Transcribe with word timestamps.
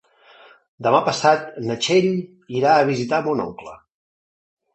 Demà 0.87 1.01
passat 1.09 1.45
na 1.65 1.75
Txell 1.83 2.09
irà 2.61 2.73
a 2.79 2.89
visitar 2.89 3.21
mon 3.29 3.45
oncle. 3.45 3.77